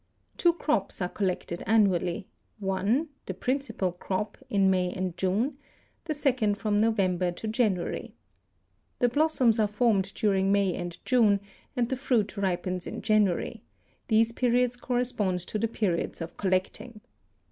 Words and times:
Two 0.35 0.53
crops 0.53 0.99
are 0.99 1.07
collected 1.09 1.61
annually; 1.67 2.27
one, 2.57 3.09
the 3.27 3.35
principal 3.35 3.91
crop, 3.91 4.35
in 4.49 4.67
May 4.71 4.91
and 4.91 5.15
June; 5.15 5.59
the 6.05 6.15
second 6.15 6.57
from 6.57 6.81
November 6.81 7.31
to 7.33 7.47
January. 7.47 8.15
The 8.97 9.09
blossoms 9.09 9.59
are 9.59 9.67
formed 9.67 10.11
during 10.15 10.51
May 10.51 10.73
and 10.73 10.97
June 11.05 11.39
and 11.75 11.87
the 11.87 11.97
fruit 11.97 12.35
ripens 12.35 12.87
in 12.87 13.03
January; 13.03 13.61
these 14.07 14.31
periods 14.31 14.75
correspond 14.75 15.41
to 15.41 15.59
the 15.59 15.67
periods 15.67 16.19
of 16.19 16.35
collecting. 16.35 17.01